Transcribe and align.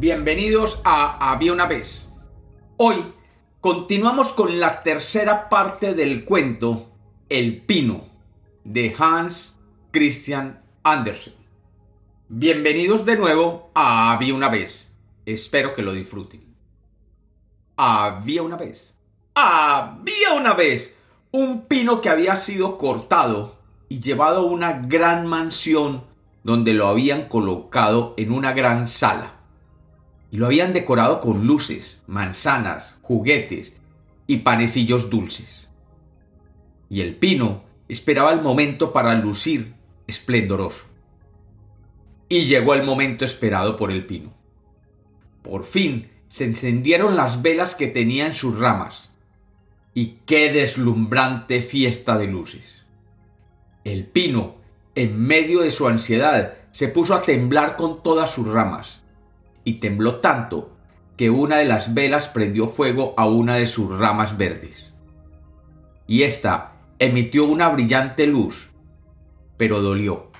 Bienvenidos 0.00 0.80
a 0.82 1.30
Había 1.30 1.52
una 1.52 1.66
vez. 1.66 2.08
Hoy 2.78 3.12
continuamos 3.60 4.28
con 4.32 4.58
la 4.58 4.82
tercera 4.82 5.50
parte 5.50 5.92
del 5.92 6.24
cuento 6.24 6.88
El 7.28 7.60
Pino 7.60 8.06
de 8.64 8.96
Hans 8.98 9.58
Christian 9.90 10.62
Andersen. 10.84 11.34
Bienvenidos 12.30 13.04
de 13.04 13.18
nuevo 13.18 13.70
a 13.74 14.12
Había 14.12 14.32
una 14.32 14.48
vez. 14.48 14.90
Espero 15.26 15.74
que 15.74 15.82
lo 15.82 15.92
disfruten. 15.92 16.56
Había 17.76 18.42
una 18.42 18.56
vez. 18.56 18.94
Había 19.34 20.32
una 20.34 20.54
vez 20.54 20.96
un 21.30 21.66
pino 21.66 22.00
que 22.00 22.08
había 22.08 22.36
sido 22.36 22.78
cortado 22.78 23.58
y 23.90 24.00
llevado 24.00 24.38
a 24.38 24.50
una 24.50 24.80
gran 24.80 25.26
mansión 25.26 26.04
donde 26.42 26.72
lo 26.72 26.86
habían 26.86 27.28
colocado 27.28 28.14
en 28.16 28.32
una 28.32 28.54
gran 28.54 28.88
sala 28.88 29.39
y 30.30 30.36
lo 30.36 30.46
habían 30.46 30.72
decorado 30.72 31.20
con 31.20 31.46
luces, 31.46 32.00
manzanas, 32.06 32.96
juguetes 33.02 33.72
y 34.26 34.38
panecillos 34.38 35.10
dulces. 35.10 35.68
Y 36.88 37.00
el 37.00 37.16
pino 37.16 37.64
esperaba 37.88 38.32
el 38.32 38.40
momento 38.40 38.92
para 38.92 39.14
lucir 39.14 39.74
esplendoroso. 40.06 40.86
Y 42.28 42.44
llegó 42.44 42.74
el 42.74 42.84
momento 42.84 43.24
esperado 43.24 43.76
por 43.76 43.90
el 43.90 44.06
pino. 44.06 44.32
Por 45.42 45.64
fin 45.64 46.10
se 46.28 46.44
encendieron 46.44 47.16
las 47.16 47.42
velas 47.42 47.74
que 47.74 47.88
tenía 47.88 48.26
en 48.26 48.34
sus 48.34 48.56
ramas. 48.56 49.10
Y 49.94 50.18
qué 50.26 50.52
deslumbrante 50.52 51.60
fiesta 51.60 52.16
de 52.16 52.28
luces. 52.28 52.84
El 53.82 54.06
pino, 54.06 54.56
en 54.94 55.20
medio 55.20 55.62
de 55.62 55.72
su 55.72 55.88
ansiedad, 55.88 56.54
se 56.70 56.86
puso 56.86 57.14
a 57.14 57.22
temblar 57.22 57.76
con 57.76 58.00
todas 58.04 58.30
sus 58.30 58.46
ramas 58.46 58.99
y 59.64 59.74
tembló 59.74 60.16
tanto 60.16 60.70
que 61.16 61.30
una 61.30 61.58
de 61.58 61.66
las 61.66 61.94
velas 61.94 62.28
prendió 62.28 62.68
fuego 62.68 63.14
a 63.16 63.26
una 63.26 63.56
de 63.56 63.66
sus 63.66 63.90
ramas 63.98 64.38
verdes. 64.38 64.94
Y 66.06 66.22
ésta 66.22 66.72
emitió 66.98 67.44
una 67.44 67.68
brillante 67.68 68.26
luz, 68.26 68.70
pero 69.56 69.82
dolió. 69.82 70.30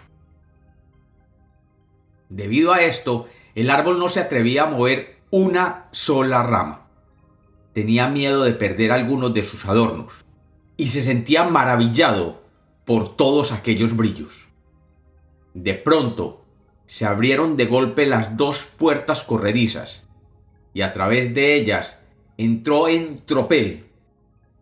Debido 2.29 2.73
a 2.73 2.83
esto, 2.83 3.29
el 3.55 3.71
árbol 3.71 3.99
no 3.99 4.09
se 4.09 4.21
atrevía 4.21 4.63
a 4.63 4.71
mover 4.71 5.19
una 5.31 5.89
sola 5.91 6.43
rama. 6.43 6.87
Tenía 7.73 8.09
miedo 8.09 8.45
de 8.45 8.53
perder 8.53 8.93
algunos 8.93 9.35
de 9.35 9.45
sus 9.45 9.67
adornos, 9.67 10.25
y 10.77 10.89
se 10.89 11.03
sentía 11.03 11.45
maravillado 11.45 12.43
por 12.85 13.17
todos 13.17 13.53
aquellos 13.53 13.97
brillos. 13.97 14.49
De 15.55 15.75
pronto, 15.75 16.45
se 16.91 17.07
abrieron 17.07 17.57
de 17.57 17.67
golpe 17.67 18.05
las 18.05 18.37
dos 18.37 18.67
puertas 18.77 19.23
corredizas, 19.23 20.09
y 20.75 20.81
a 20.81 20.93
través 20.93 21.33
de 21.33 21.55
ellas 21.55 21.99
entró 22.37 22.89
en 22.89 23.25
tropel 23.25 23.85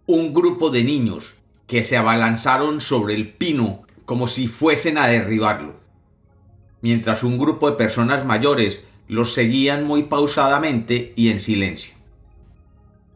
un 0.05 0.35
grupo 0.35 0.69
de 0.69 0.85
niños 0.85 1.37
que 1.67 1.83
se 1.85 1.97
abalanzaron 1.97 2.83
sobre 2.83 3.15
el 3.15 3.33
pino 3.33 3.85
como 4.05 4.29
si 4.29 4.47
fuesen 4.47 4.99
a 4.99 5.07
derribarlo, 5.07 5.77
mientras 6.83 7.23
un 7.23 7.39
grupo 7.39 7.71
de 7.71 7.79
personas 7.79 8.27
mayores 8.27 8.85
los 9.07 9.33
seguían 9.33 9.85
muy 9.85 10.03
pausadamente 10.03 11.15
y 11.17 11.31
en 11.31 11.41
silencio. 11.41 11.95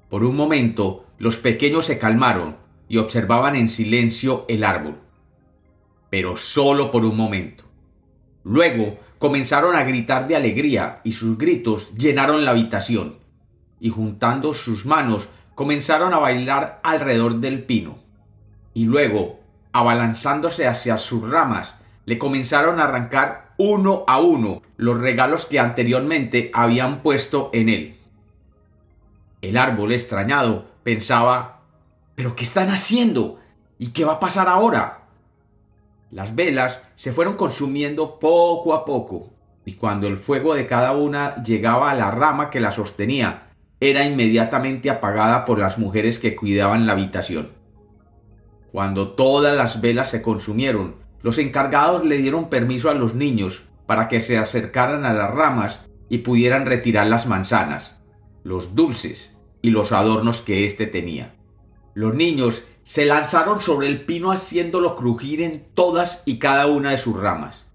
Por 0.08 0.24
un 0.24 0.34
momento 0.34 1.04
los 1.18 1.36
pequeños 1.36 1.84
se 1.84 1.98
calmaron 1.98 2.56
y 2.88 2.96
observaban 2.96 3.56
en 3.56 3.68
silencio 3.68 4.46
el 4.48 4.64
árbol, 4.64 4.96
pero 6.08 6.38
solo 6.38 6.90
por 6.90 7.04
un 7.04 7.14
momento. 7.14 7.71
Luego 8.44 8.98
comenzaron 9.18 9.76
a 9.76 9.84
gritar 9.84 10.26
de 10.26 10.36
alegría 10.36 11.00
y 11.04 11.12
sus 11.12 11.38
gritos 11.38 11.92
llenaron 11.94 12.44
la 12.44 12.50
habitación. 12.50 13.18
Y 13.80 13.90
juntando 13.90 14.54
sus 14.54 14.86
manos 14.86 15.28
comenzaron 15.54 16.14
a 16.14 16.18
bailar 16.18 16.80
alrededor 16.82 17.36
del 17.36 17.64
pino. 17.64 17.98
Y 18.74 18.84
luego, 18.84 19.40
abalanzándose 19.72 20.66
hacia 20.66 20.98
sus 20.98 21.28
ramas, 21.28 21.76
le 22.04 22.18
comenzaron 22.18 22.80
a 22.80 22.84
arrancar 22.84 23.54
uno 23.58 24.04
a 24.06 24.20
uno 24.20 24.62
los 24.76 24.98
regalos 24.98 25.46
que 25.46 25.60
anteriormente 25.60 26.50
habían 26.54 27.02
puesto 27.02 27.50
en 27.52 27.68
él. 27.68 27.98
El 29.40 29.56
árbol 29.56 29.92
extrañado 29.92 30.66
pensaba 30.82 31.62
¿Pero 32.14 32.36
qué 32.36 32.44
están 32.44 32.70
haciendo? 32.70 33.40
¿Y 33.78 33.88
qué 33.88 34.04
va 34.04 34.14
a 34.14 34.20
pasar 34.20 34.48
ahora? 34.48 35.01
Las 36.12 36.34
velas 36.34 36.82
se 36.94 37.10
fueron 37.10 37.36
consumiendo 37.36 38.18
poco 38.18 38.74
a 38.74 38.84
poco, 38.84 39.30
y 39.64 39.76
cuando 39.76 40.08
el 40.08 40.18
fuego 40.18 40.54
de 40.54 40.66
cada 40.66 40.92
una 40.92 41.42
llegaba 41.42 41.90
a 41.90 41.94
la 41.94 42.10
rama 42.10 42.50
que 42.50 42.60
la 42.60 42.70
sostenía, 42.70 43.48
era 43.80 44.04
inmediatamente 44.04 44.90
apagada 44.90 45.46
por 45.46 45.58
las 45.58 45.78
mujeres 45.78 46.18
que 46.18 46.36
cuidaban 46.36 46.86
la 46.86 46.92
habitación. 46.92 47.52
Cuando 48.70 49.12
todas 49.12 49.56
las 49.56 49.80
velas 49.80 50.10
se 50.10 50.20
consumieron, 50.20 50.96
los 51.22 51.38
encargados 51.38 52.04
le 52.04 52.18
dieron 52.18 52.50
permiso 52.50 52.90
a 52.90 52.94
los 52.94 53.14
niños 53.14 53.62
para 53.86 54.08
que 54.08 54.20
se 54.20 54.36
acercaran 54.36 55.06
a 55.06 55.14
las 55.14 55.30
ramas 55.30 55.80
y 56.10 56.18
pudieran 56.18 56.66
retirar 56.66 57.06
las 57.06 57.26
manzanas, 57.26 58.02
los 58.44 58.74
dulces 58.74 59.38
y 59.62 59.70
los 59.70 59.92
adornos 59.92 60.42
que 60.42 60.66
éste 60.66 60.86
tenía. 60.86 61.36
Los 61.94 62.14
niños 62.14 62.64
se 62.84 63.04
lanzaron 63.04 63.60
sobre 63.60 63.88
el 63.88 64.04
pino 64.04 64.32
haciéndolo 64.32 64.96
crujir 64.96 65.42
en 65.42 65.64
todas 65.74 66.22
y 66.24 66.38
cada 66.38 66.66
una 66.66 66.90
de 66.90 66.98
sus 66.98 67.16
ramas. 67.16 67.66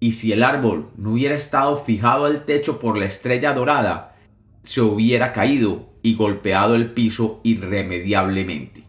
Y 0.00 0.12
si 0.12 0.32
el 0.32 0.42
árbol 0.42 0.90
no 0.96 1.12
hubiera 1.12 1.34
estado 1.34 1.76
fijado 1.76 2.26
al 2.26 2.44
techo 2.44 2.78
por 2.78 2.98
la 2.98 3.06
estrella 3.06 3.54
dorada, 3.54 4.16
se 4.64 4.80
hubiera 4.80 5.32
caído 5.32 5.88
y 6.02 6.16
golpeado 6.16 6.74
el 6.74 6.92
piso 6.92 7.40
irremediablemente. 7.44 8.84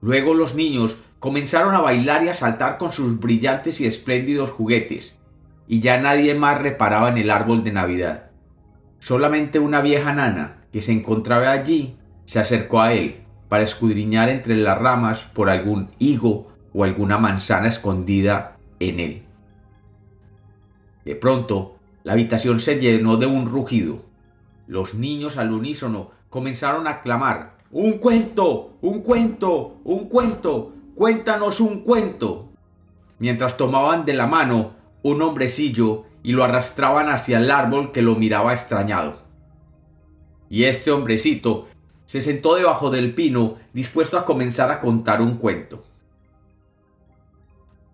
Luego 0.00 0.34
los 0.34 0.54
niños 0.54 0.96
comenzaron 1.18 1.74
a 1.74 1.80
bailar 1.80 2.24
y 2.24 2.28
a 2.28 2.34
saltar 2.34 2.78
con 2.78 2.92
sus 2.92 3.20
brillantes 3.20 3.80
y 3.80 3.86
espléndidos 3.86 4.50
juguetes, 4.50 5.18
y 5.66 5.80
ya 5.80 5.98
nadie 5.98 6.34
más 6.34 6.60
reparaba 6.60 7.08
en 7.08 7.18
el 7.18 7.30
árbol 7.30 7.64
de 7.64 7.72
Navidad. 7.72 8.30
Solamente 8.98 9.58
una 9.58 9.80
vieja 9.80 10.12
nana 10.12 10.64
que 10.72 10.82
se 10.82 10.92
encontraba 10.92 11.50
allí 11.50 11.96
se 12.24 12.38
acercó 12.38 12.80
a 12.80 12.92
él 12.94 13.24
para 13.48 13.62
escudriñar 13.64 14.28
entre 14.28 14.56
las 14.56 14.78
ramas 14.78 15.24
por 15.32 15.48
algún 15.48 15.90
higo 15.98 16.48
o 16.72 16.84
alguna 16.84 17.18
manzana 17.18 17.68
escondida 17.68 18.56
en 18.80 19.00
él. 19.00 19.22
De 21.04 21.14
pronto, 21.14 21.76
la 22.02 22.14
habitación 22.14 22.60
se 22.60 22.80
llenó 22.80 23.16
de 23.16 23.26
un 23.26 23.46
rugido. 23.46 24.02
Los 24.66 24.94
niños 24.94 25.36
al 25.36 25.52
unísono 25.52 26.10
comenzaron 26.30 26.86
a 26.86 27.02
clamar 27.02 27.58
Un 27.70 27.98
cuento. 27.98 28.76
un 28.80 29.02
cuento. 29.02 29.76
un 29.84 30.08
cuento. 30.08 30.72
cuéntanos 30.94 31.60
un 31.60 31.80
cuento. 31.80 32.48
mientras 33.18 33.56
tomaban 33.56 34.04
de 34.04 34.14
la 34.14 34.26
mano 34.26 34.72
un 35.02 35.22
hombrecillo 35.22 36.04
y 36.22 36.32
lo 36.32 36.42
arrastraban 36.42 37.08
hacia 37.08 37.38
el 37.38 37.50
árbol 37.50 37.92
que 37.92 38.02
lo 38.02 38.16
miraba 38.16 38.52
extrañado. 38.52 39.22
Y 40.48 40.64
este 40.64 40.90
hombrecito 40.90 41.68
se 42.06 42.22
sentó 42.22 42.54
debajo 42.54 42.90
del 42.90 43.14
pino 43.14 43.56
dispuesto 43.72 44.18
a 44.18 44.24
comenzar 44.24 44.70
a 44.70 44.80
contar 44.80 45.20
un 45.20 45.36
cuento. 45.36 45.84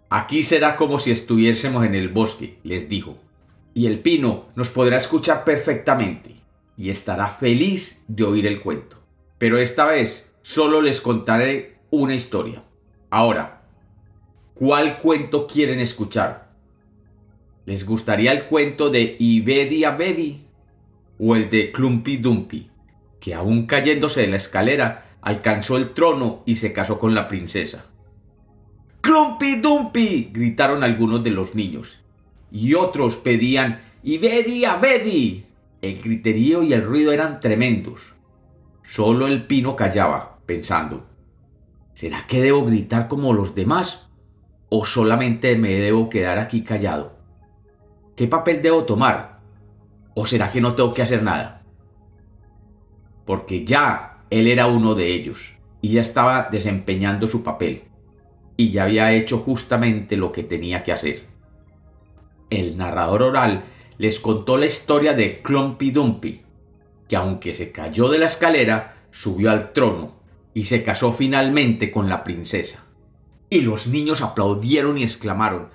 Aquí 0.09 0.43
será 0.43 0.77
como 0.77 0.99
si 0.99 1.13
estuviésemos 1.13 1.85
en 1.85 1.95
el 1.95 2.09
bosque, 2.09 2.59
les 2.65 2.89
dijo, 2.89 3.17
y 3.75 3.87
el 3.87 4.01
pino 4.01 4.47
nos 4.57 4.71
podrá 4.71 4.97
escuchar 4.97 5.45
perfectamente 5.45 6.35
y 6.77 6.91
estará 6.91 7.29
feliz 7.29 8.03
de 8.09 8.25
oír 8.25 8.47
el 8.47 8.61
cuento. 8.61 8.97
Pero 9.39 9.59
esta 9.59 9.85
vez 9.85 10.35
solo 10.43 10.83
les 10.83 11.01
contaré 11.01 11.79
una 11.91 12.15
historia. 12.15 12.65
Ahora, 13.11 13.63
¿cuál 14.55 14.99
cuento 14.99 15.47
quieren 15.47 15.79
escuchar? 15.81 16.51
¿Les 17.67 17.87
gustaría 17.87 18.33
el 18.33 18.47
cuento 18.47 18.91
de 18.91 19.17
Ibedi 19.19 19.85
Abedi 19.85 20.45
o 21.19 21.37
el 21.37 21.51
de 21.51 21.71
Clumpy 21.71 22.17
Dumpy? 22.17 22.70
Que 23.21 23.35
aún 23.35 23.67
cayéndose 23.67 24.23
de 24.23 24.29
la 24.29 24.37
escalera, 24.37 25.17
alcanzó 25.21 25.77
el 25.77 25.91
trono 25.91 26.43
y 26.47 26.57
se 26.57 26.73
casó 26.73 26.99
con 26.99 27.15
la 27.15 27.29
princesa. 27.29 27.87
¡Clumpy 29.01 29.61
Dumpy! 29.61 30.31
gritaron 30.33 30.83
algunos 30.83 31.23
de 31.23 31.31
los 31.31 31.55
niños. 31.55 32.01
Y 32.51 32.75
otros 32.75 33.17
pedían 33.17 33.83
¡Ibedi 34.03 34.65
Abedi! 34.65 35.47
El 35.83 36.03
griterío 36.03 36.63
y 36.63 36.73
el 36.73 36.83
ruido 36.83 37.13
eran 37.13 37.41
tremendos. 37.41 38.15
Solo 38.83 39.27
el 39.27 39.47
pino 39.47 39.77
callaba, 39.77 40.39
pensando 40.47 41.07
¿Será 41.95 42.27
que 42.27 42.41
debo 42.41 42.65
gritar 42.65 43.09
como 43.09 43.33
los 43.35 43.55
demás? 43.55 44.09
¿O 44.71 44.87
solamente 44.87 45.57
me 45.57 45.75
debo 45.75 46.09
quedar 46.09 46.39
aquí 46.39 46.63
callado? 46.63 47.19
¿Qué 48.17 48.27
papel 48.27 48.63
debo 48.63 48.85
tomar? 48.85 49.41
¿O 50.15 50.25
será 50.25 50.51
que 50.51 50.61
no 50.61 50.75
tengo 50.75 50.95
que 50.95 51.03
hacer 51.03 51.23
nada? 51.23 51.60
Porque 53.25 53.65
ya 53.65 54.25
él 54.31 54.47
era 54.47 54.67
uno 54.67 54.95
de 54.95 55.15
ellos 55.15 55.55
y 55.81 55.91
ya 55.91 56.01
estaba 56.01 56.49
desempeñando 56.51 57.27
su 57.27 57.43
papel 57.43 57.85
y 58.57 58.71
ya 58.71 58.85
había 58.85 59.13
hecho 59.13 59.39
justamente 59.39 60.17
lo 60.17 60.33
que 60.33 60.43
tenía 60.43 60.83
que 60.83 60.93
hacer. 60.93 61.27
El 62.51 62.77
narrador 62.77 63.23
oral 63.23 63.65
les 63.97 64.21
contó 64.21 64.57
la 64.57 64.67
historia 64.67 65.15
de 65.15 65.41
Clumpy 65.41 65.91
Dumpy, 65.91 66.43
que 67.09 67.17
aunque 67.17 67.55
se 67.55 67.73
cayó 67.73 68.09
de 68.09 68.19
la 68.19 68.27
escalera, 68.27 68.97
subió 69.11 69.51
al 69.51 69.73
trono 69.73 70.21
y 70.53 70.65
se 70.65 70.83
casó 70.83 71.13
finalmente 71.13 71.91
con 71.91 72.09
la 72.09 72.25
princesa. 72.25 72.85
Y 73.49 73.61
los 73.61 73.87
niños 73.87 74.21
aplaudieron 74.21 74.99
y 74.99 75.03
exclamaron 75.03 75.69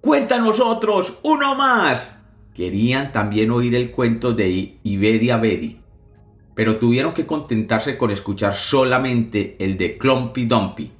¡Cuéntanos 0.00 0.60
otros! 0.60 1.18
¡Uno 1.22 1.54
más! 1.54 2.18
Querían 2.54 3.12
también 3.12 3.50
oír 3.50 3.74
el 3.74 3.90
cuento 3.90 4.32
de 4.32 4.78
Ibedia 4.82 5.36
Bedi, 5.36 5.79
pero 6.54 6.78
tuvieron 6.78 7.14
que 7.14 7.26
contentarse 7.26 7.96
con 7.96 8.10
escuchar 8.10 8.54
solamente 8.54 9.56
el 9.58 9.76
de 9.76 9.98
Clumpy 9.98 10.46
Dumpy. 10.46 10.92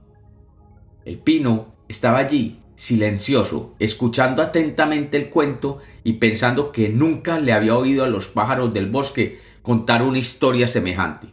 El 1.05 1.19
pino 1.19 1.75
estaba 1.89 2.19
allí, 2.19 2.61
silencioso, 2.77 3.75
escuchando 3.79 4.43
atentamente 4.43 5.17
el 5.17 5.29
cuento 5.29 5.79
y 6.05 6.15
pensando 6.15 6.73
que 6.73 6.89
nunca 6.89 7.39
le 7.39 7.53
había 7.53 7.77
oído 7.77 8.05
a 8.05 8.09
los 8.09 8.29
pájaros 8.29 8.73
del 8.73 8.91
bosque 8.91 9.41
contar 9.63 10.03
una 10.03 10.19
historia 10.19 10.69
semejante. 10.69 11.29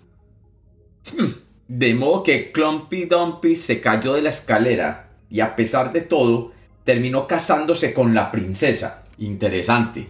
De 1.67 1.93
modo 1.93 2.23
que 2.23 2.51
Clumpy 2.51 3.05
Dumpy 3.05 3.55
se 3.55 3.81
cayó 3.81 4.13
de 4.13 4.21
la 4.21 4.29
escalera 4.29 5.09
y 5.29 5.41
a 5.41 5.55
pesar 5.55 5.91
de 5.91 5.99
todo 5.99 6.53
terminó 6.85 7.27
casándose 7.27 7.93
con 7.93 8.13
la 8.13 8.31
princesa. 8.31 9.03
Interesante. 9.17 10.09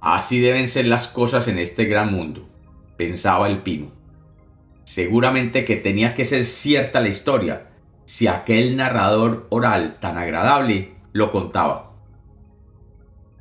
Así 0.00 0.40
deben 0.40 0.68
ser 0.68 0.86
las 0.86 1.06
cosas 1.06 1.46
en 1.46 1.58
este 1.58 1.84
gran 1.84 2.12
mundo, 2.12 2.48
pensaba 2.96 3.48
el 3.48 3.58
pino. 3.58 3.92
Seguramente 4.84 5.64
que 5.64 5.76
tenía 5.76 6.14
que 6.14 6.24
ser 6.24 6.44
cierta 6.44 7.00
la 7.00 7.08
historia, 7.08 7.68
si 8.04 8.26
aquel 8.26 8.76
narrador 8.76 9.46
oral 9.50 9.98
tan 10.00 10.18
agradable 10.18 10.94
lo 11.12 11.30
contaba. 11.30 11.92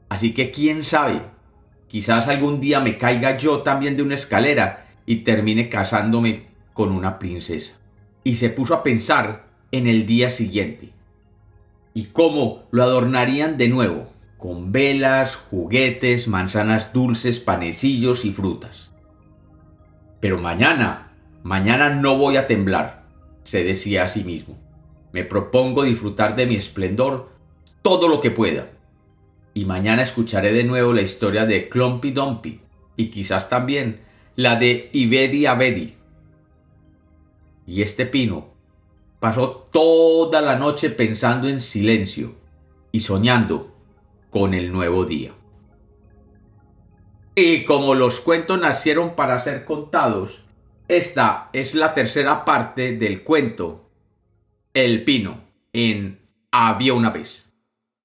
Así 0.10 0.34
que 0.34 0.52
quién 0.52 0.84
sabe, 0.86 1.22
quizás 1.88 2.28
algún 2.28 2.60
día 2.60 2.80
me 2.80 2.98
caiga 2.98 3.38
yo 3.38 3.62
también 3.64 3.98
de 3.98 4.04
una 4.04 4.16
escalera 4.16 4.88
y 5.06 5.18
termine 5.18 5.70
casándome 5.70 6.48
con 6.74 6.92
una 6.92 7.20
princesa. 7.20 7.74
Y 8.24 8.36
se 8.36 8.50
puso 8.50 8.74
a 8.74 8.84
pensar 8.84 9.48
en 9.72 9.88
el 9.88 10.06
día 10.06 10.30
siguiente. 10.30 10.92
Y 11.94 12.06
cómo 12.06 12.64
lo 12.72 12.84
adornarían 12.84 13.58
de 13.58 13.70
nuevo, 13.70 14.14
con 14.38 14.72
velas, 14.72 15.36
juguetes, 15.36 16.28
manzanas 16.28 16.94
dulces, 16.94 17.40
panecillos 17.40 18.24
y 18.24 18.32
frutas. 18.32 18.93
Pero 20.24 20.38
mañana, 20.38 21.12
mañana 21.44 21.90
no 21.90 22.16
voy 22.16 22.38
a 22.38 22.48
temblar, 22.48 23.04
se 23.44 23.66
decía 23.66 24.06
a 24.06 24.08
sí 24.08 24.24
mismo. 24.24 24.58
Me 25.12 25.26
propongo 25.26 25.84
disfrutar 25.84 26.34
de 26.38 26.46
mi 26.46 26.56
esplendor 26.56 27.30
todo 27.82 28.08
lo 28.08 28.22
que 28.22 28.32
pueda. 28.32 28.70
Y 29.54 29.66
mañana 29.66 30.02
escucharé 30.02 30.54
de 30.54 30.64
nuevo 30.64 30.94
la 30.94 31.02
historia 31.02 31.46
de 31.46 31.68
Clumpy 31.68 32.12
Dumpy 32.12 32.62
y 32.96 33.08
quizás 33.08 33.50
también 33.50 34.00
la 34.38 34.56
de 34.56 34.90
Ibedi 34.94 35.46
Abedi, 35.46 35.98
y 37.68 37.82
este 37.82 38.06
pino 38.06 38.48
pasó 39.20 39.68
toda 39.74 40.40
la 40.40 40.56
noche 40.56 40.90
pensando 40.90 41.50
en 41.50 41.60
silencio 41.60 42.36
y 42.94 43.02
soñando 43.02 43.76
con 44.30 44.54
el 44.54 44.72
nuevo 44.72 45.04
día. 45.04 45.34
Y 47.36 47.64
como 47.64 47.96
los 47.96 48.22
cuentos 48.22 48.60
nacieron 48.60 49.16
para 49.16 49.40
ser 49.40 49.66
contados, 49.66 50.44
esta 50.88 51.50
es 51.54 51.74
la 51.74 51.96
tercera 51.96 52.46
parte 52.46 52.96
del 52.96 53.24
cuento 53.24 53.90
El 54.74 55.04
pino 55.04 55.44
en 55.74 56.20
Había 56.52 56.94
una 56.94 57.10
vez. 57.10 57.43